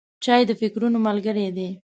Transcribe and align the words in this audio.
چای 0.23 0.41
د 0.49 0.51
فکرونو 0.61 0.97
ملګری 1.07 1.47
دی. 1.57 1.69